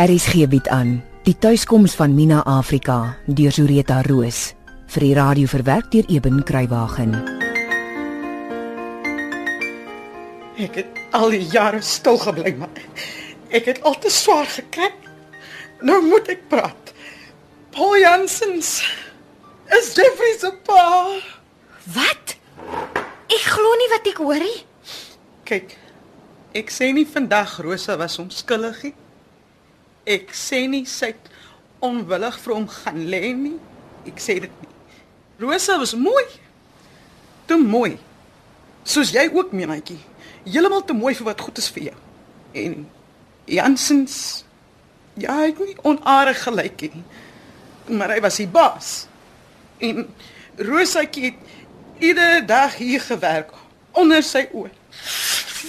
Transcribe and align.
RSG 0.00 0.46
bied 0.48 0.68
aan 0.72 0.94
die 1.26 1.34
tuiskoms 1.36 1.92
van 1.92 2.14
Mina 2.16 2.38
Afrika 2.48 3.18
deur 3.28 3.52
Zureta 3.52 3.98
Roos 4.06 4.54
vir 4.94 5.04
die 5.04 5.10
radio 5.18 5.50
verwerk 5.50 5.90
deur 5.92 6.06
Eben 6.08 6.38
Kruiwagen. 6.48 7.12
Ek 10.56 10.78
het 10.80 11.02
al 11.12 11.34
die 11.34 11.42
jare 11.52 11.82
stil 11.84 12.16
gebly, 12.22 12.54
maar 12.62 12.80
ek 13.52 13.68
het 13.68 13.82
al 13.84 13.98
te 14.00 14.08
swaar 14.08 14.48
gekry. 14.48 14.88
Nou 15.84 15.98
moet 16.06 16.32
ek 16.32 16.48
praat. 16.48 16.94
Paul 17.76 17.98
Jansens 18.00 18.72
is 19.76 19.92
Jeffrey 20.00 20.32
se 20.40 20.54
pa. 20.64 20.86
Wat? 21.92 22.38
Ek 23.28 23.44
glo 23.52 23.76
nie 23.84 23.92
wat 23.92 24.10
ek 24.14 24.24
hoor 24.24 24.48
nie. 24.48 24.58
Kyk, 25.44 25.76
ek 26.56 26.72
sê 26.72 26.88
nie 26.88 27.04
vandag 27.04 27.58
Rosa 27.60 28.00
was 28.00 28.16
onskuldig 28.24 28.80
nie. 28.88 28.96
Ek 30.10 30.34
sê 30.34 30.64
nie 30.70 30.84
sy 30.90 31.12
het 31.12 31.30
onwillig 31.84 32.36
vir 32.42 32.54
hom 32.56 32.68
gaan 32.80 33.00
lê 33.12 33.32
nie. 33.36 33.56
Ek 34.10 34.20
sê 34.22 34.40
dit 34.42 34.62
nie. 34.62 34.76
Rosa 35.40 35.78
was 35.80 35.94
mooi. 35.96 36.26
Te 37.48 37.56
mooi. 37.60 37.94
Soos 38.84 39.12
jy 39.14 39.26
ook, 39.32 39.54
meenetjie. 39.56 39.98
Heeltemal 40.44 40.84
te 40.88 40.96
mooi 40.96 41.14
vir 41.16 41.28
wat 41.30 41.44
goed 41.46 41.60
is 41.60 41.68
vir 41.72 41.90
jou. 41.90 41.98
En 42.60 42.80
Jansens 43.50 44.16
ja, 45.20 45.34
hy 45.36 45.50
het 45.50 45.62
nie 45.62 45.76
onaardig 45.86 46.42
gelyk 46.44 46.84
nie. 46.88 47.04
Maar 47.96 48.16
hy 48.16 48.20
was 48.24 48.38
die 48.40 48.48
baas. 48.50 48.90
En 49.82 50.04
Rosaatjie 50.60 51.30
het 51.30 52.02
iedere 52.02 52.44
dag 52.44 52.76
hier 52.80 53.00
gewerk 53.04 53.54
onder 53.96 54.22
sy 54.24 54.46
oë. 54.52 54.70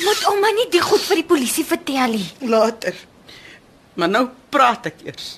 Moet 0.01 0.27
ouma 0.29 0.51
nie 0.55 0.67
dit 0.71 0.83
goed 0.83 1.03
vir 1.03 1.19
die 1.19 1.27
polisie 1.27 1.65
vertel 1.67 2.15
nie. 2.15 2.27
Later. 2.47 2.95
Maar 4.01 4.09
nou 4.09 4.25
praat 4.49 4.89
ek 4.89 5.03
eers. 5.05 5.35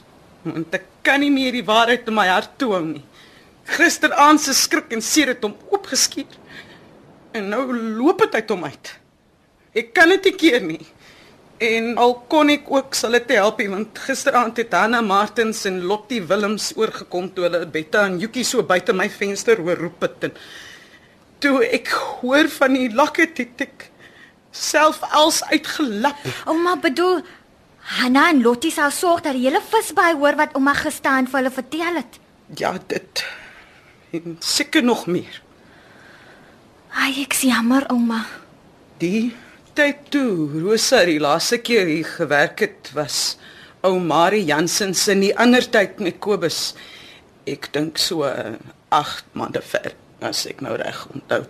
Want 0.48 0.76
ek 0.78 0.88
kan 1.04 1.20
nie 1.20 1.32
meer 1.34 1.56
die 1.56 1.66
waarheid 1.68 2.08
in 2.08 2.16
my 2.16 2.30
hart 2.32 2.56
toehou 2.62 2.84
nie. 2.88 3.04
Gisteraand 3.76 4.40
se 4.44 4.56
skrik 4.56 4.92
en 4.96 5.04
seer 5.04 5.34
het 5.34 5.44
hom 5.44 5.56
opgeskiet. 5.76 6.40
En 7.36 7.50
nou 7.52 7.66
loop 8.00 8.24
dit 8.24 8.40
uit 8.40 8.54
hom 8.56 8.64
uit. 8.64 8.92
Ek 9.84 9.92
kan 9.96 10.12
dit 10.14 10.30
nie 10.30 10.36
keer 10.40 10.64
nie. 10.64 10.84
En 11.64 11.94
al 12.02 12.16
kon 12.32 12.52
ek 12.54 12.68
ook 12.72 12.96
sal 12.98 13.16
dit 13.18 13.36
help 13.36 13.60
nie 13.62 13.70
want 13.72 14.00
gisteraand 14.08 14.58
het 14.60 14.74
Hanna 14.76 15.04
Martins 15.06 15.64
en 15.70 15.84
Lottie 15.88 16.22
Willems 16.28 16.72
oorgekom 16.80 17.30
toe 17.36 17.46
hulle 17.46 17.62
Betta 17.72 18.08
en 18.10 18.18
Jukie 18.20 18.44
so 18.48 18.66
buite 18.68 18.96
my 18.96 19.08
venster 19.12 19.62
hoor 19.62 19.80
roep 19.80 20.04
het 20.04 20.28
en 20.28 20.34
toe 21.44 21.62
ek 21.68 21.94
hoor 22.20 22.50
van 22.58 22.76
die 22.76 22.90
lakket 22.92 23.40
het 23.44 23.64
ek 23.68 23.88
self 24.54 25.02
als 25.10 25.42
uitgelap. 25.50 26.20
Ouma 26.50 26.76
bedoel 26.82 27.22
Hanna 27.84 28.30
en 28.32 28.42
Lottie 28.42 28.72
sal 28.72 28.92
sorg 28.96 29.24
dat 29.26 29.36
die 29.36 29.46
hele 29.48 29.62
visbaai 29.62 30.16
hoor 30.16 30.38
wat 30.40 30.56
ouma 30.56 30.74
gestaan 30.78 31.28
vir 31.28 31.42
hulle 31.42 31.52
vertel 31.52 32.00
het. 32.00 32.20
Ja, 32.56 32.78
dit 32.88 33.24
en 34.14 34.38
seker 34.40 34.84
nog 34.84 35.08
meer. 35.10 35.42
Ai, 36.94 37.12
ek 37.24 37.34
is 37.34 37.48
jammer 37.50 37.88
ouma. 37.92 38.22
Die 39.02 39.34
tyd 39.74 40.06
toe 40.14 40.62
Rosa 40.62 41.02
die 41.10 41.20
laaste 41.20 41.58
keer 41.66 41.90
hier 41.90 42.08
gewerk 42.08 42.62
het 42.62 42.92
was 42.94 43.40
ou 43.84 43.98
Marie 44.00 44.46
Jansen 44.46 44.94
se 44.96 45.12
in 45.12 45.26
die 45.26 45.34
ander 45.36 45.66
tyd 45.66 46.00
met 46.00 46.22
Kobus. 46.24 46.76
Ek 47.50 47.68
dink 47.74 47.98
so 48.00 48.24
8 48.24 49.34
maande 49.36 49.64
ver 49.66 49.96
as 50.24 50.46
ek 50.48 50.62
nou 50.64 50.78
reg 50.80 51.02
onthou. 51.12 51.42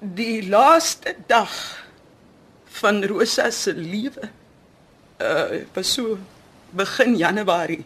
Die 0.00 0.40
laaste 0.48 1.14
dag 1.28 1.52
van 2.80 3.04
Rosa 3.06 3.52
se 3.54 3.76
lewe 3.76 4.32
uh 5.20 5.64
was 5.74 5.92
so 5.92 6.18
begin 6.76 7.16
Januarie. 7.16 7.84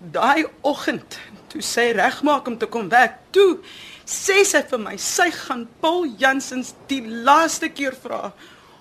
Daai 0.00 0.46
oggend 0.60 1.18
toe 1.50 1.62
sy 1.62 1.90
regmaak 1.96 2.46
om 2.46 2.56
te 2.58 2.66
kom 2.70 2.88
werk, 2.88 3.18
toe 3.34 3.58
sê 4.06 4.40
sy 4.46 4.62
vir 4.70 4.80
my 4.82 4.96
sy 5.00 5.28
gaan 5.34 5.66
Paul 5.82 6.06
Jansens 6.18 6.74
die 6.90 7.02
laaste 7.02 7.70
keer 7.74 7.96
vra 7.96 8.30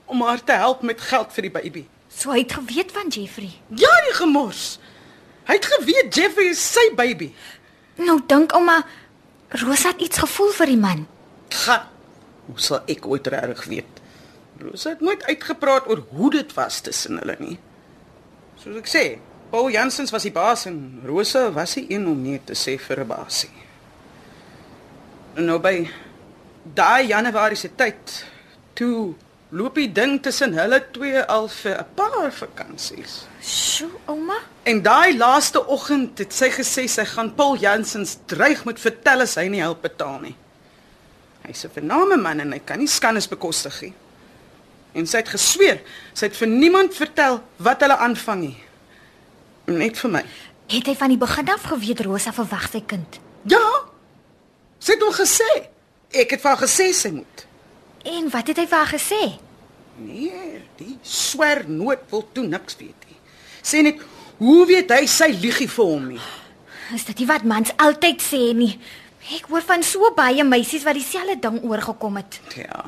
om 0.10 0.24
haar 0.26 0.42
te 0.44 0.58
help 0.58 0.82
met 0.86 1.02
geld 1.02 1.34
vir 1.36 1.48
die 1.48 1.54
baby. 1.54 1.84
So 2.10 2.34
hy 2.34 2.44
het 2.44 2.56
geweet 2.58 2.92
van 2.92 3.12
Jeffrey. 3.14 3.52
Ja, 3.78 3.92
die 4.08 4.16
gemors. 4.18 4.80
Hy 5.50 5.58
het 5.58 5.68
geweet 5.78 6.16
Jeffrey 6.16 6.52
is 6.54 6.62
sy 6.62 6.90
baby. 6.98 7.32
Nou 8.02 8.20
dink 8.28 8.54
ouma 8.58 8.82
Rosa 9.62 9.94
het 9.94 10.02
iets 10.06 10.22
gevoel 10.22 10.52
vir 10.60 10.70
die 10.74 10.82
man. 10.82 11.06
Ga. 11.64 11.82
Hoe 12.50 12.62
sal 12.62 12.84
ek 12.90 13.06
ooit 13.10 13.28
reg 13.30 13.64
weet? 13.70 13.99
Rosa 14.60 14.90
het 14.90 15.02
nooit 15.02 15.24
uitgepraat 15.24 15.88
oor 15.88 16.04
hoe 16.10 16.32
dit 16.32 16.54
was 16.54 16.82
tussen 16.82 17.18
hulle 17.22 17.36
nie. 17.40 17.58
Soos 18.60 18.76
ek 18.82 18.90
sê, 18.92 19.04
Paul 19.50 19.72
Jansens 19.74 20.12
was 20.12 20.28
die 20.28 20.36
baas 20.36 20.66
en 20.70 21.02
Rosa 21.08 21.48
was 21.56 21.78
die 21.80 21.88
een 21.90 22.06
om 22.08 22.20
nee 22.22 22.42
te 22.46 22.54
sê 22.54 22.76
vir 22.78 23.00
'n 23.02 23.08
baasie. 23.08 23.56
En 25.36 25.46
nou 25.46 25.60
by 25.60 25.90
daai 26.64 27.08
Januarie 27.08 27.58
se 27.58 27.70
tyd, 27.76 28.26
toe 28.74 29.16
loop 29.50 29.76
die 29.76 29.92
ding 29.92 30.22
tussen 30.22 30.54
hulle 30.54 30.82
twee 30.92 31.22
al 31.22 31.48
vir 31.48 31.80
'n 31.80 31.86
paar 31.96 32.32
vakansies. 32.32 33.26
Sjoe, 33.42 33.90
ouma. 34.06 34.38
En 34.64 34.82
daai 34.82 35.18
laaste 35.18 35.68
oggend 35.68 36.18
het 36.18 36.34
sy 36.34 36.50
gesê 36.50 36.88
sy 36.88 37.06
gaan 37.06 37.36
Paul 37.36 37.58
Jansens 37.58 38.18
dreig 38.26 38.66
met 38.66 38.80
vertel 38.80 39.22
as 39.22 39.36
hy 39.36 39.48
nie 39.48 39.62
help 39.62 39.82
betaal 39.82 40.20
nie. 40.20 40.36
Hy's 41.48 41.66
'n 41.66 41.70
vername 41.70 42.18
man 42.18 42.40
en 42.40 42.52
hy 42.52 42.60
kan 42.60 42.78
nie 42.78 42.88
skandes 42.88 43.28
bekostig 43.28 43.82
nie. 43.82 43.94
En 44.98 45.06
sy 45.06 45.22
het 45.22 45.30
gesweer, 45.30 45.82
sy 46.18 46.30
het 46.30 46.38
vir 46.38 46.50
niemand 46.50 46.96
vertel 46.98 47.42
wat 47.62 47.84
hulle 47.86 47.98
aanvang 47.98 48.42
nie. 48.42 48.58
Net 49.70 50.00
vir 50.02 50.14
my. 50.18 50.24
Het 50.70 50.90
hy 50.90 50.96
van 50.98 51.14
die 51.14 51.20
begin 51.22 51.50
af 51.54 51.68
geweet 51.70 52.02
Rosa 52.06 52.34
verwag 52.34 52.70
sy 52.72 52.82
kind? 52.86 53.20
Ja. 53.50 53.62
Sy 54.82 54.96
het 54.96 55.06
hom 55.06 55.14
gesê. 55.14 55.50
Ek 56.10 56.34
het 56.34 56.42
vir 56.42 56.52
haar 56.52 56.64
gesê 56.64 56.90
sy 56.96 57.14
moet. 57.14 57.46
En 58.10 58.30
wat 58.34 58.50
het 58.50 58.58
hy 58.58 58.66
vir 58.66 58.78
haar 58.78 58.94
gesê? 58.94 59.22
Nee, 60.00 60.62
die 60.80 60.96
swer 61.04 61.66
nood 61.68 62.06
wil 62.10 62.24
toe 62.34 62.46
niks 62.48 62.78
weet 62.80 63.10
nie. 63.10 63.18
Sê 63.62 63.84
net, 63.86 64.00
hoe 64.40 64.64
weet 64.70 64.94
hy 64.96 65.04
sy 65.12 65.30
liegie 65.36 65.68
vir 65.70 65.92
hom 65.92 66.08
nie? 66.16 66.24
Is 66.96 67.06
dit 67.06 67.22
nie 67.22 67.30
wat 67.30 67.46
mans 67.46 67.74
altyd 67.78 68.24
sê 68.24 68.42
nie? 68.58 68.72
Ek 69.36 69.50
hoor 69.52 69.62
van 69.68 69.84
so 69.86 70.10
baie 70.18 70.46
meisies 70.48 70.86
wat 70.88 70.98
dieselfde 70.98 71.36
ding 71.44 71.60
oorgekom 71.68 72.18
het. 72.18 72.40
Ja. 72.58 72.86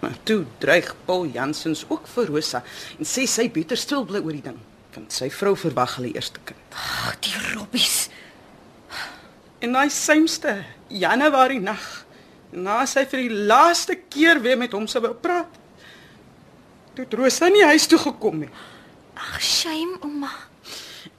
Maar 0.00 0.14
toe 0.22 0.44
dreig 0.62 0.92
Paul 1.04 1.26
Jansens 1.34 1.84
ook 1.88 2.06
vir 2.06 2.30
Rosa 2.30 2.62
en 2.98 3.08
sê 3.08 3.26
sy 3.26 3.48
beter 3.50 3.78
stil 3.80 4.04
bly 4.06 4.20
oor 4.22 4.36
die 4.36 4.44
ding, 4.44 4.58
want 4.94 5.14
sy 5.14 5.30
vrou 5.34 5.56
verwag 5.58 5.96
hulle 5.98 6.12
eerste 6.14 6.42
kind. 6.46 6.60
Ag, 6.74 7.16
die 7.26 7.34
robbies. 7.54 8.06
En 9.58 9.74
daai 9.74 9.90
sêmste 9.90 10.60
Januarie 10.94 11.60
nag, 11.60 11.82
na 12.54 12.84
sy 12.88 13.04
vir 13.10 13.26
die 13.26 13.42
laaste 13.50 13.98
keer 14.08 14.38
weer 14.44 14.58
met 14.60 14.72
hom 14.76 14.86
sou 14.88 15.02
wou 15.04 15.16
praat. 15.18 15.50
Toe 16.94 17.04
het 17.04 17.18
Rosa 17.18 17.50
nie 17.50 17.66
huis 17.66 17.86
toe 17.90 17.98
gekom 17.98 18.44
nie. 18.44 18.52
Ag, 19.18 19.42
shame, 19.42 19.98
ouma. 20.06 20.30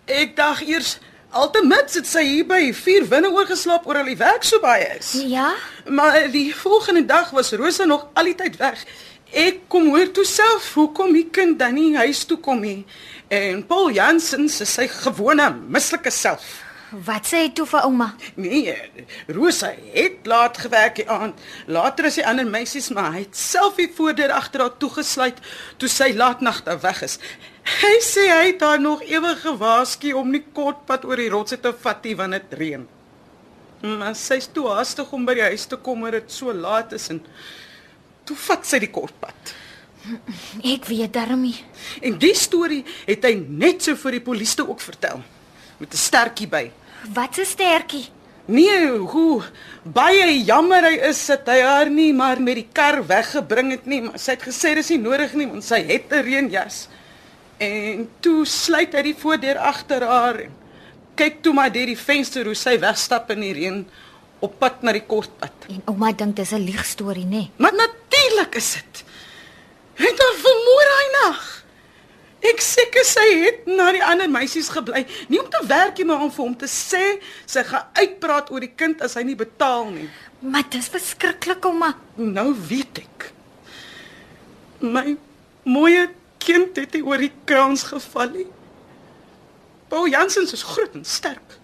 Ek 0.10 0.34
dink 0.40 0.64
eers 0.66 0.98
altemits 1.30 2.00
het 2.00 2.08
sy 2.10 2.24
hier 2.26 2.48
by 2.50 2.62
vier 2.74 3.06
winne 3.10 3.30
oorgeslaap 3.34 3.86
oor 3.88 4.02
al 4.02 4.10
die 4.10 4.18
werk 4.20 4.46
so 4.48 4.62
baie 4.64 4.88
is. 4.98 5.14
Ja? 5.30 5.52
Maar 5.86 6.30
die 6.32 6.50
volgende 6.56 7.06
dag 7.06 7.30
was 7.36 7.52
Rosa 7.54 7.86
nog 7.86 8.08
al 8.14 8.32
die 8.32 8.36
tyd 8.36 8.58
weg. 8.62 8.82
Ek 9.30 9.68
kom 9.70 9.92
hoor 9.94 10.10
toe 10.12 10.26
self 10.26 10.72
hoekom 10.74 11.14
die 11.14 11.28
kind 11.30 11.60
dan 11.60 11.76
nie 11.78 11.94
huis 11.98 12.24
toe 12.26 12.40
kom 12.42 12.64
nie. 12.66 12.82
En 13.30 13.62
Paul 13.70 13.92
Jansen 13.94 14.50
se 14.50 14.66
sy 14.66 14.88
gewone 14.90 15.52
mislike 15.70 16.10
self. 16.10 16.48
Wat 16.90 17.28
sê 17.30 17.44
hy 17.44 17.50
toe 17.54 17.68
vir 17.70 17.84
ouma? 17.86 18.08
Nee, 18.42 18.74
Rosa 19.30 19.70
het 19.94 20.26
laat 20.26 20.58
gewerk 20.58 20.96
die 20.98 21.06
aand. 21.06 21.38
Later 21.70 22.08
is 22.10 22.18
die 22.18 22.26
ander 22.26 22.50
meisies 22.50 22.90
maar 22.90 23.12
hy 23.14 23.28
het 23.28 23.38
self 23.38 23.78
die 23.78 23.92
voordeur 23.94 24.34
agter 24.34 24.66
haar 24.66 24.78
toegesluit 24.82 25.38
toe 25.78 25.90
sy 25.92 26.10
laatnag 26.18 26.64
daar 26.66 26.82
weg 26.82 27.04
is. 27.06 27.20
Hy 27.70 27.96
sê 28.02 28.26
hy 28.28 28.46
het 28.50 28.64
haar 28.66 28.82
nog 28.82 29.04
ewig 29.06 29.42
gewaarsku 29.46 30.14
om 30.18 30.32
nie 30.34 30.42
kortpad 30.56 31.06
oor 31.06 31.22
die 31.22 31.30
rotse 31.30 31.60
te 31.62 31.72
vat 31.84 32.04
nie 32.04 32.16
wanneer 32.18 32.44
dit 32.48 32.60
reën. 32.60 32.86
Maar 33.86 34.16
sy's 34.18 34.50
toe 34.52 34.66
haastig 34.74 35.12
om 35.16 35.26
by 35.28 35.38
die 35.38 35.48
huis 35.54 35.68
te 35.70 35.78
kom 35.78 36.04
oor 36.04 36.18
dit 36.18 36.34
so 36.34 36.54
laat 36.54 36.96
is 36.98 37.08
en 37.14 37.22
toe 38.28 38.38
vat 38.48 38.66
sy 38.66 38.82
die 38.84 38.92
kortpad. 38.92 39.54
Ek 40.66 40.88
weet 40.90 41.14
darmie. 41.14 41.58
En 42.02 42.18
die 42.20 42.34
storie 42.36 42.82
het 43.06 43.26
hy 43.28 43.36
net 43.38 43.86
so 43.86 44.00
vir 44.00 44.18
die 44.18 44.26
polisie 44.26 44.66
ook 44.66 44.82
vertel 44.82 45.22
met 45.80 45.94
'n 45.94 45.98
stertjie 45.98 46.48
by. 46.48 46.72
Wat 47.14 47.38
'n 47.38 47.46
stertjie. 47.46 48.08
Nee, 48.46 48.98
hoe 48.98 49.44
baie 49.84 50.44
jammer 50.44 50.84
hy 50.84 50.96
is 51.10 51.26
dat 51.26 51.46
hy 51.46 51.62
haar 51.62 51.90
nie 51.90 52.14
maar 52.14 52.42
met 52.42 52.56
die 52.56 52.68
kar 52.74 53.06
weggebring 53.06 53.72
het 53.72 53.86
nie, 53.86 54.02
maar 54.02 54.18
sy 54.18 54.32
het 54.32 54.42
gesê 54.42 54.74
dis 54.74 54.90
nie 54.90 54.98
nodig 54.98 55.34
nie 55.34 55.48
want 55.48 55.64
sy 55.64 55.84
het 55.86 56.12
'n 56.12 56.24
reënjas. 56.24 56.88
En 57.60 58.08
toe 58.24 58.46
sluit 58.48 58.94
hy 58.96 59.02
die 59.10 59.18
voordeur 59.20 59.58
agter 59.68 60.06
haar 60.08 60.46
en 60.46 60.56
kyk 61.20 61.42
toe 61.44 61.52
maar 61.54 61.72
deur 61.74 61.90
die 61.92 62.00
venster 62.00 62.48
hoe 62.48 62.56
sy 62.56 62.78
wegstap 62.80 63.32
in 63.36 63.44
die 63.44 63.52
reën 63.58 63.80
op 64.40 64.54
pad 64.62 64.84
na 64.88 64.94
die 64.96 65.04
kortpad. 65.04 65.68
En 65.68 65.82
ouma 65.92 66.14
dink 66.16 66.38
dis 66.38 66.54
'n 66.56 66.64
liegstorie, 66.64 67.26
nê? 67.26 67.30
Nee. 67.30 67.52
Maar 67.58 67.76
natuurlik 67.76 68.56
is 68.56 68.74
dit. 68.74 69.04
Het 69.94 70.20
haar 70.24 70.38
vermoor 70.48 70.86
daai 70.92 71.10
nag. 71.22 71.64
Ek 72.40 72.62
seker 72.62 73.04
sy 73.04 73.28
het 73.44 73.66
na 73.68 73.92
die 73.92 74.04
ander 74.04 74.30
meisies 74.30 74.70
gebly, 74.70 75.06
nie 75.28 75.42
om 75.42 75.50
te 75.50 75.60
werk 75.68 75.98
nie, 75.98 76.06
maar 76.06 76.22
om 76.22 76.32
vir 76.32 76.46
hom 76.46 76.56
te 76.56 76.68
sê 76.72 77.20
sy 77.46 77.64
gaan 77.64 77.84
uitpraat 77.94 78.52
oor 78.52 78.60
die 78.60 78.76
kind 78.76 79.02
as 79.02 79.18
hy 79.20 79.24
nie 79.24 79.36
betaal 79.36 79.90
nie. 79.92 80.08
Maar 80.40 80.64
dis 80.70 80.88
verskriklik, 80.88 81.66
ouma. 81.66 81.98
Nou 82.16 82.56
weet 82.70 83.04
ek. 83.04 83.34
My 84.80 85.18
mooi 85.64 86.08
kind 86.42 86.76
het 86.80 86.96
nie 86.96 87.04
oor 87.06 87.22
die 87.22 87.34
kraans 87.46 87.84
geval 87.92 88.34
nie. 88.34 88.48
Paul 89.90 90.10
Jansen 90.12 90.48
is 90.48 90.64
groot 90.64 90.96
en 90.98 91.06
sterk. 91.06 91.58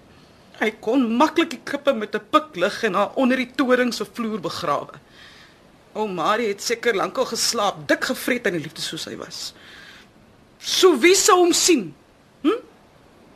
Hy 0.60 0.72
kon 0.82 1.04
maklik 1.20 1.52
die 1.52 1.62
kippe 1.64 1.94
met 1.94 2.16
'n 2.16 2.24
pik 2.32 2.56
lig 2.56 2.84
en 2.84 2.94
haar 2.94 3.12
onder 3.16 3.38
die 3.38 3.52
toring 3.56 3.94
se 3.94 4.06
vloer 4.06 4.40
begrawe. 4.40 5.00
O, 5.94 6.08
Marie 6.08 6.48
het 6.48 6.62
seker 6.62 6.96
lankal 6.96 7.26
geslaap, 7.26 7.88
dik 7.88 8.04
gevret 8.04 8.48
aan 8.48 8.58
die 8.58 8.62
liefde 8.62 8.82
soos 8.82 9.06
hy 9.06 9.16
was. 9.16 9.54
So 10.60 10.98
wie 11.00 11.16
sou 11.16 11.38
hom 11.40 11.54
sien? 11.54 11.94
Hm? 12.42 12.60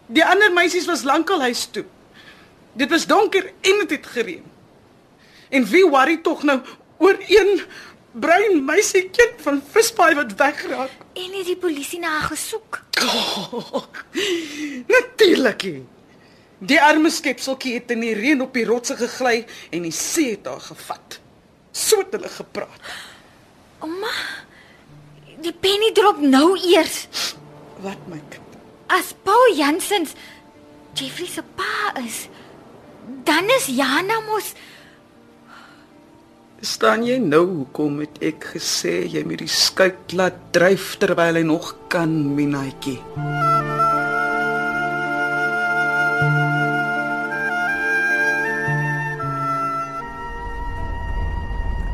Die 0.08 0.26
ander 0.26 0.52
meisies 0.52 0.88
was 0.90 1.04
lankal 1.04 1.42
huis 1.42 1.68
toe. 1.72 1.86
Dit 2.74 2.90
was 2.90 3.06
donker 3.06 3.46
en 3.62 3.80
dit 3.80 3.90
het 3.90 4.06
gereën. 4.06 4.44
En 5.50 5.66
wie 5.66 5.86
worry 5.88 6.18
tog 6.18 6.44
nou 6.44 6.60
oor 6.98 7.18
een 7.28 7.62
bruin 8.12 8.64
meisiekind 8.66 9.42
van 9.44 9.62
Visbaai 9.72 10.16
wat 10.16 10.34
wegraak? 10.38 10.92
En 11.14 11.32
het 11.38 11.46
die 11.46 11.58
polisie 11.58 12.00
na 12.00 12.18
haar 12.20 12.30
gesoek? 12.34 12.82
Oh, 13.10 13.84
Natuurlik. 14.88 15.64
Die 16.60 16.80
arme 16.82 17.10
skepseltjie 17.10 17.74
het 17.78 17.92
in 17.92 18.02
die 18.04 18.14
reën 18.18 18.42
op 18.44 18.54
die 18.54 18.66
rotse 18.68 18.98
gegly 19.00 19.46
en 19.72 19.86
die 19.88 19.94
see 19.96 20.34
het 20.34 20.48
haar 20.50 20.60
gevat. 20.60 21.20
So 21.72 22.02
het 22.04 22.12
hulle 22.18 22.32
gepraat. 22.34 22.90
Ouma, 23.80 24.12
die 25.40 25.54
penny 25.56 25.94
drop 25.96 26.20
nou 26.20 26.58
eers. 26.60 27.06
Wat 27.80 28.02
my 28.12 28.20
kind? 28.34 28.58
As 28.92 29.14
Paul 29.24 29.56
Jansens 29.56 30.18
Jeffrey 30.98 31.30
se 31.32 31.44
pa 31.56 31.94
is, 32.04 32.26
dan 33.24 33.48
is 33.56 33.70
Jana 33.72 34.20
mos 34.28 34.52
Staan 36.60 37.06
jy 37.08 37.16
nou 37.24 37.46
hoekom 37.48 38.02
het 38.04 38.18
ek 38.20 38.50
gesê 38.58 39.06
jy 39.08 39.22
moet 39.24 39.40
die 39.40 39.48
skuit 39.48 40.12
laat 40.12 40.36
dryf 40.52 40.98
terwyl 41.00 41.40
hy 41.40 41.44
nog 41.48 41.70
kan, 41.88 42.12
Minaatjie? 42.36 42.98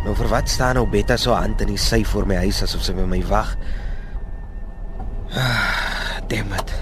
Nou 0.01 0.15
vir 0.17 0.31
wat 0.33 0.49
staan 0.49 0.79
nou 0.79 0.87
Betta 0.89 1.19
so 1.21 1.37
hand 1.37 1.61
in 1.61 1.75
die 1.75 1.81
sy 1.81 2.01
voor 2.01 2.25
my 2.25 2.41
huis 2.47 2.65
asof 2.65 2.81
sy 2.89 2.97
by 2.97 3.05
my 3.05 3.21
wag? 3.29 3.53
Ah, 5.29 6.17
damn 6.31 6.57
it. 6.57 6.73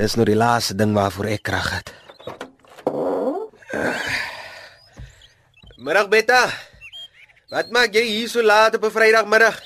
Dis 0.00 0.16
nou 0.16 0.24
die 0.24 0.40
laaste 0.40 0.80
ding 0.80 0.96
waarvoor 0.96 1.34
ek 1.36 1.44
krag 1.44 1.72
het. 1.76 1.96
Ah. 2.88 4.04
Middag 5.76 6.08
Betta. 6.08 6.46
Wat 7.52 7.68
maak 7.68 7.92
jy 7.92 8.00
hier 8.08 8.28
so 8.32 8.40
laat 8.40 8.78
op 8.78 8.84
'n 8.88 8.90
Vrydagmiddag? 8.90 9.60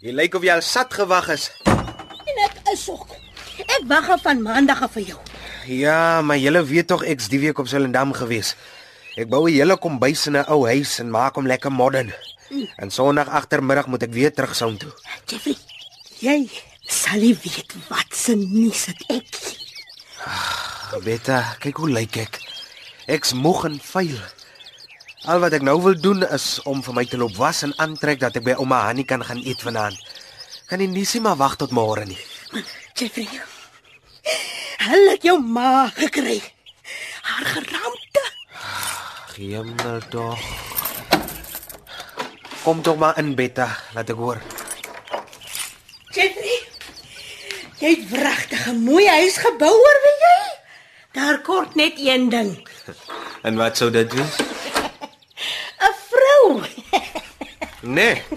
Jy 0.00 0.12
lyk 0.16 0.34
of 0.34 0.42
jy 0.42 0.52
al 0.56 0.62
sat 0.64 0.88
gewag 0.88 1.28
is. 1.28 1.50
En 1.68 2.36
ek 2.48 2.72
is 2.72 2.88
ook. 2.88 3.12
Ek 3.60 3.82
wag 3.84 4.08
al 4.08 4.18
van 4.24 4.40
maandag 4.42 4.80
af 4.82 4.92
vir 4.96 5.02
jou. 5.02 5.18
Ja, 5.66 6.22
maar 6.22 6.38
julle 6.38 6.64
weet 6.64 6.86
tog 6.86 7.04
ek's 7.04 7.28
die 7.28 7.40
week 7.40 7.58
op 7.58 7.68
Selendam 7.68 8.12
gewees. 8.12 8.56
Ek 9.16 9.28
bou 9.28 9.44
'n 9.48 9.52
hele 9.52 9.76
kombuis 9.76 10.26
in 10.26 10.36
'n 10.36 10.48
ou 10.48 10.64
huis 10.64 10.98
en 10.98 11.10
maak 11.10 11.34
hom 11.34 11.46
lekker 11.46 11.72
modern. 11.72 12.14
En 12.76 12.90
Sondag 12.90 13.28
agtermiddag 13.28 13.86
moet 13.86 14.02
ek 14.02 14.12
weer 14.12 14.32
terug 14.32 14.56
soun 14.56 14.76
toe. 14.78 14.92
Jeffrey, 15.26 15.56
jy 16.18 16.48
sal 16.88 17.20
nie 17.20 17.36
weet 17.42 17.74
wat 17.88 18.16
se 18.16 18.34
nuus 18.34 18.86
het 18.86 19.04
ek. 19.08 19.28
Betta, 21.04 21.56
kyk 21.60 21.76
hoe 21.76 21.90
lyk 21.90 22.16
ek. 22.16 22.40
Ek's 23.06 23.32
moeg 23.32 23.64
en 23.64 23.80
vuil. 23.80 24.35
Al 25.24 25.40
wat 25.40 25.52
ek 25.56 25.62
nou 25.64 25.80
wil 25.82 25.96
doen 26.00 26.22
is 26.28 26.60
om 26.68 26.82
vir 26.84 26.94
my 26.94 27.04
te 27.08 27.16
loop 27.16 27.36
was 27.40 27.62
en 27.62 27.72
aantrek 27.80 28.20
dat 28.20 28.36
ek 28.36 28.44
by 28.44 28.54
ouma 28.60 28.82
Hanni 28.86 29.04
kan 29.04 29.24
gaan 29.24 29.40
eet 29.44 29.62
vanaand. 29.64 29.96
Kan 30.68 30.78
nie 30.78 30.88
nisie 30.90 31.20
maar 31.20 31.36
wag 31.40 31.56
tot 31.56 31.70
môre 31.72 32.04
nie. 32.04 32.18
Jeffrey. 32.94 33.28
Hulle 34.86 35.10
het 35.16 35.22
jou 35.26 35.38
ma 35.40 35.88
gekry. 35.96 36.42
Haar 37.22 37.46
geraamte. 37.54 38.24
Hemel 39.36 40.00
tog. 40.10 40.38
Kom 42.62 42.82
tog 42.82 42.96
maar 42.98 43.18
in 43.18 43.34
Betta, 43.38 43.68
laat 43.94 44.10
ek 44.10 44.16
hoor. 44.20 44.40
Jeffrey. 46.14 46.58
Jy 47.78 47.90
het 47.92 48.04
wragtig 48.10 48.66
'n 48.72 48.84
mooi 48.84 49.06
huis 49.08 49.36
gebou 49.36 49.72
hoor 49.72 49.98
jy? 50.04 50.38
Daar 51.12 51.38
kort 51.42 51.74
net 51.74 51.94
een 51.96 52.28
ding. 52.28 52.68
En 53.46 53.56
wat 53.56 53.76
sou 53.76 53.90
dit 53.90 54.12
wees? 54.12 54.36
'n 55.78 55.94
Vrou. 56.10 56.62
Nee. 57.86 58.22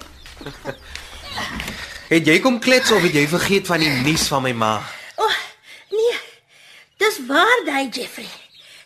Het 2.09 2.25
jy 2.25 2.39
kom 2.41 2.57
klets 2.59 2.89
of 2.91 3.03
het 3.05 3.13
jy 3.13 3.27
vergeet 3.29 3.67
van 3.69 3.83
die 3.83 3.89
nuus 4.01 4.23
van 4.31 4.41
my 4.41 4.51
ma? 4.57 4.71
O, 5.21 5.27
oh, 5.27 5.35
nee. 5.93 6.15
Dis 6.97 7.19
waar 7.27 7.61
daai 7.67 7.89
Jeffrey. 7.93 8.29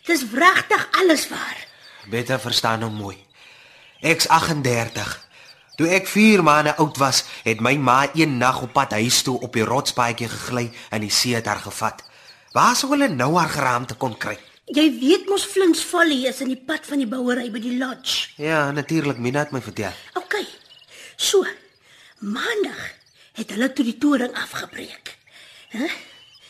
Dis 0.04 0.26
wragtig 0.28 0.84
alles 1.00 1.24
waar. 1.32 1.62
Betta 2.12 2.36
verstaan 2.40 2.84
nou 2.84 2.90
mooi. 2.92 3.16
Ek's 4.04 4.28
38. 4.28 5.14
Toe 5.80 5.88
ek 5.96 6.06
4 6.06 6.44
maande 6.44 6.76
oud 6.76 7.00
was, 7.00 7.24
het 7.42 7.64
my 7.64 7.78
ma 7.80 8.02
een 8.12 8.36
nag 8.38 8.60
op 8.62 8.76
pad 8.76 8.92
huis 8.92 9.22
toe 9.24 9.40
op 9.40 9.56
die 9.56 9.64
rotspaadjie 9.64 10.28
gegly 10.28 10.68
en 10.90 11.00
die 11.00 11.10
see 11.10 11.34
het 11.34 11.48
haar 11.48 11.64
gevat. 11.64 12.04
Waar 12.52 12.76
sou 12.76 12.92
hulle 12.92 13.08
nou 13.08 13.32
haar 13.38 13.56
geraamte 13.56 13.96
kon 13.96 14.18
kry? 14.20 14.36
Jy 14.64 14.84
weet 15.00 15.26
mos 15.28 15.42
Flins 15.44 15.82
Valley 15.84 16.24
is 16.28 16.38
in 16.40 16.52
die 16.52 16.60
pad 16.60 16.86
van 16.88 17.02
die 17.02 17.08
bouery 17.08 17.50
by 17.52 17.60
die 17.60 17.74
lodge. 17.76 18.30
Ja, 18.40 18.70
natuurlik, 18.72 19.18
Mina 19.18 19.42
het 19.42 19.52
my 19.52 19.60
vertel. 19.64 19.92
So, 21.16 21.46
maandag 22.18 22.92
het 23.34 23.50
hulle 23.50 23.72
toe 23.72 23.84
die 23.84 23.98
toring 23.98 24.34
afgebreek. 24.34 25.16
Hæ? 25.74 25.88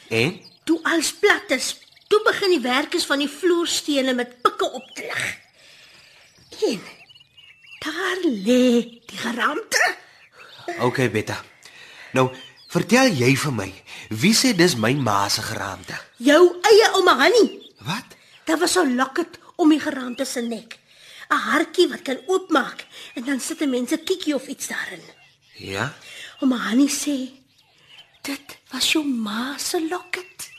En 0.09 0.41
Toe 0.65 0.79
alles 0.83 1.13
plat 1.21 1.51
is, 1.53 1.75
toe 2.09 2.21
begin 2.25 2.55
die 2.57 2.61
werkers 2.65 3.05
van 3.05 3.21
die 3.21 3.29
vloerstene 3.29 4.15
met 4.17 4.43
pikke 4.43 4.71
op 4.73 4.87
te 4.97 5.03
lig. 5.05 5.25
En 6.71 6.81
daar 7.85 8.23
lê 8.25 8.81
die 9.05 9.19
geraamte. 9.21 9.95
okay, 10.81 11.11
Betta. 11.11 11.37
Nou, 12.17 12.31
vertel 12.73 13.13
jy 13.13 13.35
vir 13.37 13.53
my, 13.53 13.69
wie 14.09 14.33
sê 14.33 14.55
dis 14.57 14.77
my 14.81 14.95
ma 14.97 15.29
se 15.29 15.45
geraamte? 15.45 15.99
Jou 16.17 16.41
eie 16.71 16.89
ouma 16.97 17.19
Hanni. 17.21 17.45
Wat? 17.85 18.17
Daar 18.49 18.59
was 18.59 18.77
'n 18.81 18.97
lokket 18.97 19.39
om 19.57 19.69
die 19.69 19.81
geraamte 19.81 20.25
se 20.25 20.41
nek. 20.41 20.79
'n 21.31 21.41
Hartjie 21.49 21.89
wat 21.89 22.03
kan 22.03 22.19
oopmaak 22.27 22.87
en 23.15 23.25
dan 23.25 23.41
sit 23.41 23.61
'n 23.61 23.71
mens 23.71 23.93
'n 23.93 24.05
kiekie 24.05 24.35
of 24.35 24.47
iets 24.47 24.67
daarin. 24.67 25.03
Ja? 25.55 25.95
Ouma 26.41 26.57
Hanni 26.57 26.89
sê 26.89 27.31
dit 28.23 28.59
was 28.71 28.93
jou 28.93 29.05
ma 29.05 29.59
se 29.59 29.87
lokket. 29.91 30.51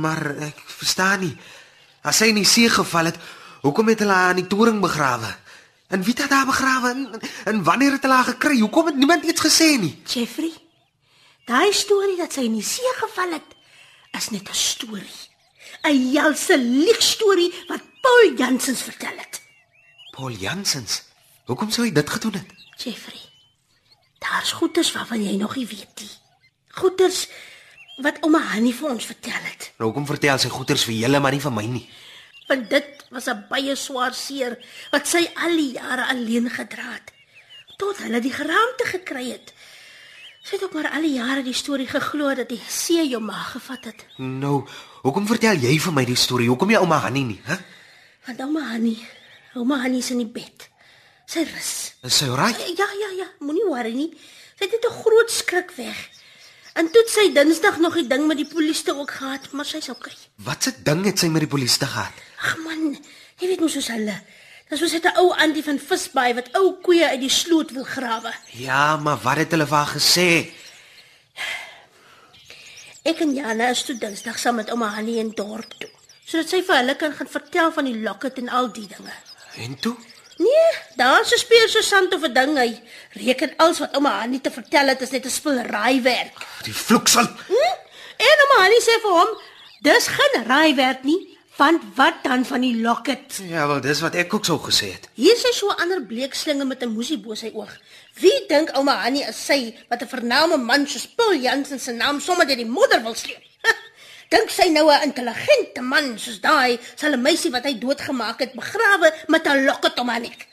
Maar 0.00 0.36
ek 0.36 0.58
verstaan 0.66 1.20
nie. 1.20 1.36
As 2.02 2.16
sy 2.16 2.30
in 2.30 2.34
die 2.34 2.44
see 2.44 2.70
geval 2.70 3.04
het, 3.04 3.18
hoekom 3.62 3.88
het 3.88 3.98
hulle 3.98 4.12
haar 4.12 4.30
in 4.36 4.42
die 4.42 4.50
toring 4.50 4.80
begrawe? 4.80 5.36
En 5.88 6.02
wie 6.02 6.14
het 6.16 6.30
haar 6.30 6.46
begrawe? 6.46 6.88
En, 6.90 7.20
en 7.44 7.62
wanneer 7.62 7.92
het 7.92 8.02
hulle 8.02 8.14
haar 8.14 8.32
gekry? 8.34 8.58
Hoekom 8.58 8.86
het 8.86 8.96
niemand 8.96 9.24
iets 9.24 9.40
gesê 9.40 9.78
nie? 9.78 10.02
Jeffrey, 10.06 10.52
daai 11.46 11.72
storie 11.72 12.16
dat 12.16 12.32
sy 12.32 12.46
in 12.46 12.58
die 12.58 12.66
see 12.66 12.92
geval 12.98 13.38
het, 13.38 13.54
is 14.18 14.30
net 14.30 14.48
'n 14.48 14.54
storie. 14.54 15.20
'n 15.84 16.12
Helse 16.14 16.58
liegstorie 16.58 17.52
wat 17.68 17.82
Paul 18.00 18.34
Jansens 18.36 18.82
vertel 18.82 19.16
het. 19.16 19.45
Paul 20.16 20.32
Jansens. 20.40 21.02
Hoekom 21.44 21.70
sou 21.70 21.84
hy 21.84 21.92
dit 21.92 22.10
gedoen 22.10 22.38
het? 22.38 22.52
Jeffrey, 22.80 23.20
daar's 24.24 24.54
goeters 24.56 24.88
waarvan 24.96 25.20
jy 25.22 25.36
nog 25.36 25.56
nie 25.56 25.66
weet 25.68 26.00
nie. 26.00 26.14
Goeters 26.80 27.26
wat 28.04 28.22
ouma 28.24 28.40
Hanni 28.52 28.72
vir 28.76 28.94
ons 28.94 29.08
vertel 29.08 29.44
het. 29.44 29.70
Nou 29.76 29.90
hoekom 29.90 30.08
vertel 30.08 30.40
sy 30.40 30.48
goeters 30.52 30.86
vir 30.88 30.96
julle 31.02 31.20
maar 31.20 31.36
nie 31.36 31.42
vir 31.44 31.52
my 31.52 31.64
nie? 31.68 31.84
Want 32.48 32.70
dit 32.70 33.04
was 33.12 33.28
'n 33.28 33.44
baie 33.50 33.76
swaar 33.76 34.14
seer 34.14 34.56
wat 34.92 35.06
sy 35.06 35.28
al 35.36 35.56
die 35.56 35.72
jare 35.76 36.08
alleen 36.08 36.50
gedra 36.50 36.92
het 36.92 37.12
tot 37.76 37.98
hulle 37.98 38.20
die 38.20 38.32
geraamte 38.32 38.84
gekry 38.84 39.30
het. 39.30 39.52
Sy 40.42 40.54
het 40.56 40.64
ook 40.64 40.72
maar 40.72 40.90
al 40.90 41.02
die 41.02 41.16
jare 41.18 41.42
die 41.42 41.52
storie 41.52 41.86
geglo 41.86 42.34
dat 42.34 42.48
die 42.48 42.62
see 42.68 43.08
jou 43.08 43.20
ma 43.20 43.42
gevat 43.42 43.84
het. 43.84 44.06
Nou, 44.16 44.66
hoekom 45.02 45.26
vertel 45.26 45.56
jy 45.56 45.78
vir 45.78 45.92
my 45.92 46.04
die 46.04 46.16
storie? 46.16 46.48
Hoekom 46.48 46.70
jy 46.70 46.78
ouma 46.78 46.98
Hanni 46.98 47.24
nie, 47.24 47.40
hè? 47.44 47.56
Want 48.26 48.40
ouma 48.40 48.60
Hanni, 48.60 48.96
ouma 49.56 49.80
Hanni 49.82 49.98
is 49.98 50.10
in 50.10 50.18
die 50.18 50.32
bed. 50.38 50.68
Sy 51.26 51.42
rus. 51.48 51.72
Is 52.06 52.20
sy 52.20 52.28
reg? 52.30 52.58
Ja, 52.78 52.86
ja, 53.00 53.10
ja, 53.22 53.28
moenie 53.40 53.66
worry 53.66 53.94
nie. 53.94 54.10
Sy 54.56 54.64
het 54.64 54.72
net 54.72 54.86
'n 54.90 55.02
groot 55.02 55.30
skrik 55.30 55.70
weg. 55.76 55.98
En 56.76 56.90
toe 56.92 57.02
sy 57.08 57.32
Dinsdag 57.32 57.78
nog 57.80 57.94
die 57.94 58.06
ding 58.06 58.26
met 58.26 58.36
die 58.36 58.48
polisie 58.48 58.92
ook 58.92 59.10
gehad, 59.10 59.52
maar 59.52 59.64
sy's 59.64 59.88
okay. 59.88 60.12
Wat 60.44 60.62
se 60.62 60.72
ding 60.84 61.04
het 61.04 61.18
sy 61.18 61.28
met 61.32 61.40
die 61.40 61.48
polisie 61.48 61.78
te 61.78 61.86
gehad? 61.86 62.12
Ag 62.38 62.56
man, 62.64 62.98
jy 63.40 63.48
weet 63.48 63.60
mos 63.60 63.72
soos 63.72 63.88
hulle. 63.88 64.16
Dis 64.68 64.78
soos 64.78 64.92
'n 64.92 65.16
ou 65.16 65.32
antie 65.32 65.62
van 65.62 65.78
Visbaai 65.78 66.34
wat 66.34 66.48
ou 66.58 66.76
koeie 66.82 67.06
uit 67.08 67.20
die 67.20 67.30
sloot 67.30 67.70
wil 67.70 67.84
grawe. 67.84 68.32
Ja, 68.52 68.96
maar 68.96 69.18
wat 69.22 69.36
het 69.36 69.50
hulle 69.50 69.66
vir 69.66 69.76
haar 69.76 69.94
gesê? 69.98 70.52
Ek 73.04 73.20
en 73.20 73.34
Jana 73.34 73.68
is 73.70 73.84
toe 73.86 73.94
Dinsdag 73.98 74.38
saam 74.38 74.56
met 74.56 74.70
ouma 74.70 74.88
Hanni 74.88 75.18
in 75.18 75.30
dorp 75.30 75.72
toe, 75.78 75.90
sodat 76.26 76.48
sy 76.48 76.62
vir 76.66 76.76
hulle 76.76 76.96
kan 76.96 77.12
gaan 77.12 77.28
vertel 77.28 77.72
van 77.72 77.84
die 77.84 78.00
locket 78.02 78.38
en 78.38 78.48
al 78.48 78.72
die 78.72 78.86
dinge. 78.86 79.14
En 79.56 79.78
toe? 79.80 79.96
Nee, 80.36 80.72
daar 80.96 81.24
se 81.24 81.38
speel 81.38 81.68
so 81.68 81.80
sant 81.80 82.14
of 82.14 82.22
'n 82.22 82.32
ding 82.32 82.56
hy. 82.58 82.80
Reken 83.10 83.52
alles 83.56 83.78
wat 83.78 83.94
ouma 83.94 84.18
Hanni 84.18 84.40
te 84.40 84.50
vertel 84.50 84.86
het 84.86 85.00
is 85.00 85.10
net 85.10 85.24
'n 85.24 85.30
spul 85.30 85.56
raaiwerk. 85.56 86.36
Die 86.62 86.74
vloeksel. 86.74 87.26
Hm? 87.46 87.74
En 88.16 88.36
ouma 88.42 88.62
Hanni 88.62 88.80
sê 88.80 89.00
vir 89.04 89.14
hom, 89.18 89.30
dis 89.80 90.06
geen 90.06 90.44
raaiwerk 90.44 91.02
nie, 91.02 91.38
want 91.56 91.82
wat 91.94 92.14
dan 92.22 92.44
van 92.44 92.60
die 92.60 92.80
locket? 92.80 93.40
Ja, 93.48 93.66
wel 93.66 93.80
dis 93.80 94.00
wat 94.00 94.14
ek 94.14 94.34
ook 94.34 94.44
sou 94.44 94.58
gesê 94.60 94.92
het. 94.92 95.08
Hier 95.14 95.32
is 95.32 95.56
so 95.58 95.68
'n 95.68 95.80
ander 95.80 96.02
bleekslinge 96.02 96.64
met 96.64 96.82
'n 96.82 96.92
moesie 96.92 97.18
bo 97.18 97.34
sy 97.34 97.50
oog. 97.54 97.72
Wie 98.14 98.46
dink 98.48 98.70
ouma 98.76 99.02
Hanni 99.02 99.22
is 99.22 99.44
sy 99.44 99.74
wat 99.88 100.02
'n 100.02 100.08
vername 100.08 100.56
man 100.56 100.86
soos 100.86 101.06
Paul 101.06 101.34
Jansen 101.34 101.80
se 101.80 101.92
naam 101.92 102.20
sommer 102.20 102.46
deur 102.46 102.56
die 102.56 102.66
modder 102.66 103.02
wil 103.02 103.14
sleep? 103.14 103.42
Dink 104.28 104.50
sy 104.50 104.68
nou 104.74 104.90
'n 104.90 105.02
intelligente 105.02 105.80
man 105.82 106.18
soos 106.18 106.40
daai 106.40 106.78
sal 106.94 107.12
'n 107.12 107.22
meisie 107.22 107.50
wat 107.50 107.64
hy 107.64 107.78
doodgemaak 107.78 108.40
het 108.40 108.52
begrawe 108.54 109.12
met 109.28 109.46
'n 109.46 109.64
locket 109.64 109.98
om 109.98 110.08
haar 110.08 110.20
nek? 110.20 110.48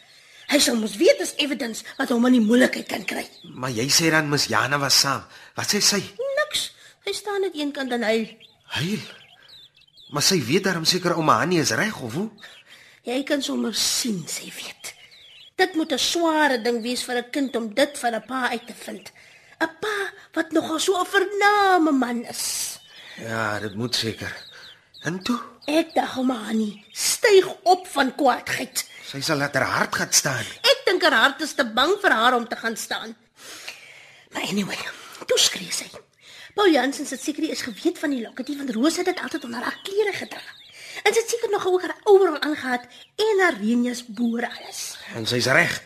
Hy 0.48 0.60
sal 0.60 0.76
mos 0.76 0.96
weet 0.96 1.18
dis 1.18 1.34
evidence 1.38 1.84
wat 1.98 2.10
hom 2.10 2.26
in 2.26 2.34
die 2.34 2.46
moeilikheid 2.46 2.88
kan 2.88 3.06
kry. 3.06 3.26
Maar 3.44 3.72
jy 3.72 3.88
sê 3.90 4.12
dan 4.12 4.30
Miss 4.30 4.46
Jana 4.46 4.78
was 4.78 5.00
saam. 5.00 5.24
Wat 5.56 5.66
sê 5.66 5.80
sy? 5.82 6.02
Niks. 6.38 6.74
Hy 7.06 7.14
staan 7.14 7.42
net 7.42 7.56
een 7.56 7.72
kant 7.72 7.92
en 7.92 8.04
huil. 8.04 8.28
Huil. 8.78 9.00
Maar 10.14 10.22
sy 10.22 10.38
weet 10.46 10.64
daarom 10.64 10.86
seker 10.86 11.16
ouma 11.16 11.38
Hanni 11.38 11.60
is 11.60 11.72
reg 11.72 12.02
of 12.02 12.14
hoe? 12.14 12.30
Jy 13.04 13.24
kan 13.24 13.42
sommer 13.42 13.74
sien 13.74 14.24
sy 14.28 14.52
weet. 14.54 14.94
Dit 15.56 15.76
moet 15.76 15.92
'n 15.92 15.98
sware 15.98 16.62
ding 16.62 16.82
wees 16.82 17.04
vir 17.04 17.18
'n 17.18 17.30
kind 17.32 17.56
om 17.56 17.74
dit 17.74 17.98
van 18.00 18.16
'n 18.16 18.22
pa 18.22 18.50
uit 18.50 18.68
te 18.68 18.74
vind. 18.74 19.12
'n 19.62 19.70
Pa 19.82 20.14
wat 20.34 20.52
nogal 20.52 20.80
so 20.80 21.00
'n 21.00 21.06
vername 21.06 21.92
man 21.92 22.26
is. 22.26 22.73
Ja, 23.22 23.60
dit 23.60 23.76
moet 23.76 23.96
seker. 23.96 24.36
En 25.02 25.20
toe? 25.24 25.40
Ek 25.66 25.94
dink 25.96 26.16
hom 26.18 26.32
Annie 26.32 26.84
styg 26.92 27.48
op 27.64 27.88
van 27.88 28.12
kwaadheid. 28.16 28.84
Sy 29.08 29.22
sal 29.24 29.40
laat 29.40 29.56
haar 29.56 29.70
hart 29.78 29.96
gaan 29.96 30.12
staan. 30.16 30.48
Ek 30.64 30.82
dink 30.88 31.04
haar 31.06 31.16
hart 31.22 31.44
is 31.46 31.54
te 31.56 31.66
bang 31.66 31.94
vir 32.02 32.12
haar 32.12 32.36
om 32.36 32.48
te 32.48 32.58
gaan 32.60 32.76
staan. 32.78 33.16
Maar 34.34 34.50
anyway, 34.50 34.80
toe 35.30 35.40
skree 35.40 35.72
sy. 35.72 35.88
Paul 36.54 36.72
Jansen 36.74 37.08
het 37.10 37.22
seker 37.22 37.48
eens 37.48 37.64
geweet 37.66 38.00
van 38.00 38.14
die 38.14 38.22
lokketie 38.22 38.58
van 38.58 38.70
Roos 38.72 38.98
het 38.98 39.10
dit 39.10 39.20
altyd 39.20 39.44
onder 39.48 39.64
haar 39.66 39.80
klere 39.84 40.14
gedra. 40.14 40.44
En 41.04 41.14
sy 41.14 41.20
het 41.20 41.30
seker 41.30 41.50
nog 41.50 41.66
ook 41.68 41.82
haar 41.82 41.96
ooral 42.04 42.40
aangehad 42.42 42.86
en 43.16 43.42
haar 43.42 43.58
reënjas 43.60 44.04
boor 44.06 44.46
alles. 44.46 44.84
En 45.16 45.26
sy's 45.30 45.50
reg. 45.50 45.80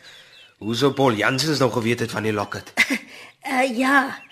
Hoe 0.57 0.75
sou 0.75 0.91
Paul 0.93 1.15
Jansen 1.15 1.57
nou 1.59 1.71
geweet 1.71 1.99
het 1.99 2.11
van 2.11 2.25
die 2.25 2.33
locket? 2.33 2.73
Uh 3.45 3.77
ja. 3.83 4.25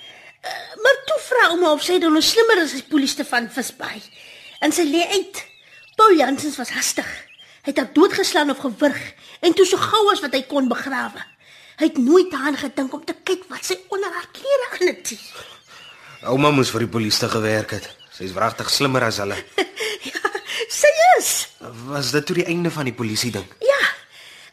Maar 0.86 0.98
toe 1.10 1.18
vra 1.26 1.48
ouma 1.50 1.72
of 1.74 1.82
sy 1.82 1.98
dan 2.02 2.14
nou 2.14 2.22
slimmer 2.22 2.60
is 2.62 2.76
as 2.76 2.84
die 2.84 2.92
polisie 2.92 3.26
van 3.26 3.48
Visbaai. 3.50 4.02
En 4.62 4.74
sy 4.76 4.86
lê 4.86 5.02
uit. 5.16 5.40
Paul 5.98 6.14
Jansen 6.20 6.54
was 6.60 6.74
hastig. 6.76 7.08
Hy 7.66 7.72
het 7.72 7.80
haar 7.82 7.94
doodgeslaan 7.96 8.54
of 8.54 8.62
gewurg 8.62 9.02
en 9.42 9.56
toe 9.58 9.66
so 9.66 9.82
gou 9.82 10.04
as 10.12 10.22
wat 10.22 10.36
hy 10.38 10.44
kon 10.46 10.70
begrawe. 10.70 11.24
Hy 11.80 11.90
het 11.90 11.98
nooit 11.98 12.30
daaraan 12.32 12.60
gedink 12.60 12.94
om 12.94 13.02
te 13.04 13.16
kyk 13.26 13.48
wat 13.50 13.66
sy 13.66 13.80
onder 13.90 14.14
haar 14.14 14.28
klere 14.36 14.68
aan 14.78 14.92
het. 14.92 15.16
Ouma 16.30 16.52
moes 16.54 16.70
vir 16.74 16.86
die 16.86 16.92
polisie 16.94 17.30
gewerk 17.34 17.74
het. 17.80 17.90
Sy's 18.14 18.36
wragtig 18.38 18.70
slimmer 18.72 19.08
as 19.08 19.18
hulle. 19.24 19.38
ja, 20.12 20.32
sy 20.72 20.92
is. 21.18 21.32
Was 21.90 22.14
dit 22.14 22.30
toe 22.30 22.38
die 22.44 22.48
einde 22.54 22.70
van 22.72 22.86
die 22.86 22.96
polisie 22.96 23.34
ding? 23.34 23.48
Ja. 23.66 23.82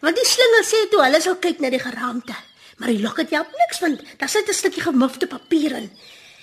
Want 0.03 0.17
die 0.19 0.27
slinger 0.27 0.65
sê 0.67 0.81
toe 0.91 1.05
hulle 1.05 1.21
sal 1.23 1.37
kyk 1.45 1.61
na 1.61 1.71
die 1.71 1.83
geraamte. 1.83 2.35
Maar 2.81 2.91
die 2.91 3.05
locket 3.05 3.31
help 3.37 3.53
niks 3.61 3.85
want 3.85 4.01
daar 4.19 4.33
sit 4.33 4.49
'n 4.49 4.57
stukkie 4.57 4.83
gemufte 4.83 5.29
papier 5.29 5.77
in. 5.77 5.91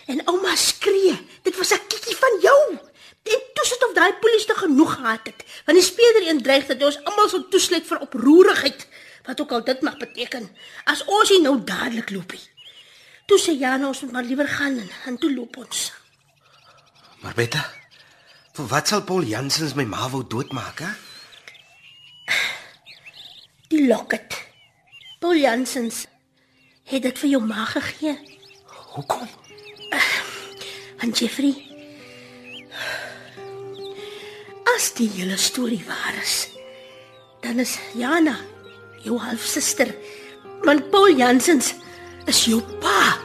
En 0.10 0.22
ouma 0.26 0.56
skree, 0.58 1.16
dit 1.46 1.58
was 1.58 1.74
'n 1.74 1.88
kiekie 1.88 2.16
van 2.16 2.36
jou. 2.42 2.62
En 3.24 3.42
toe 3.54 3.66
sit 3.66 3.88
of 3.88 3.94
daai 3.94 4.14
polisie 4.14 4.48
te 4.48 4.56
genoeg 4.56 4.94
gehad 4.94 5.20
het. 5.24 5.44
Want 5.66 5.78
die 5.78 5.88
speler 5.88 6.28
een 6.28 6.42
dreig 6.42 6.66
dat 6.66 6.84
ons 6.84 7.04
almal 7.04 7.30
sal 7.30 7.48
toesluit 7.48 7.88
vir 7.88 8.00
oproerigheid, 8.00 8.88
wat 9.24 9.42
ook 9.42 9.52
al 9.52 9.64
dit 9.64 9.82
mag 9.82 9.98
beteken. 9.98 10.50
As 10.84 11.06
ons 11.06 11.30
hier 11.30 11.42
nou 11.42 11.64
dadelik 11.64 12.10
loopie. 12.10 12.50
Toe 13.26 13.38
sê 13.40 13.54
Jana 13.54 13.88
ons 13.88 14.02
moet 14.02 14.12
maar 14.12 14.24
liewer 14.24 14.48
gaan 14.48 14.80
en, 14.80 14.90
en 15.06 15.18
toe 15.18 15.34
loop 15.34 15.58
ons. 15.58 15.92
Maar 17.22 17.34
Betta, 17.34 17.62
vir 18.54 18.66
wat 18.66 18.88
sal 18.88 19.04
Paul 19.04 19.24
Jansen 19.24 19.72
my 19.76 19.84
ma 19.84 20.10
wou 20.10 20.24
doodmaak, 20.28 20.80
hè? 20.80 20.92
Die 23.70 23.88
locket. 23.88 24.34
Paul 25.20 25.36
Jansens 25.36 26.06
het 26.84 27.04
dit 27.06 27.20
vir 27.20 27.30
jou 27.30 27.44
ma 27.46 27.66
gegee. 27.66 28.18
Hoekom? 28.96 29.39
Aan 31.00 31.12
Jeffrey. 31.12 31.56
As 34.76 34.94
die 34.96 35.10
hele 35.16 35.38
storie 35.38 35.84
waar 35.88 36.16
is, 36.22 36.50
dan 37.42 37.60
is 37.60 37.78
Jana 37.96 38.38
jou 39.04 39.20
halfsuster. 39.20 39.94
Want 40.64 40.90
Paul 40.92 41.16
Jansens 41.16 41.74
is 42.28 42.44
jou 42.46 42.62
pa. 42.84 43.18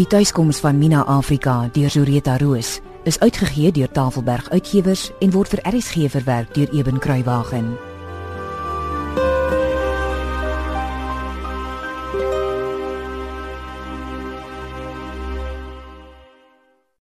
Die 0.00 0.06
tuiskoms 0.08 0.62
van 0.64 0.78
Mina 0.78 1.04
Afrika 1.04 1.68
deur 1.72 1.90
Zureta 1.90 2.38
Roos 2.40 2.78
is 3.04 3.18
uitgegee 3.20 3.72
deur 3.72 3.90
Tafelberg 3.92 4.48
Uitgewers 4.50 5.10
en 5.20 5.30
word 5.36 5.52
vir 5.52 5.64
RSG 5.68 6.08
verwerk 6.08 6.54
deur 6.56 6.72
Eben 6.72 6.98
Kruiwagen. 6.98 7.89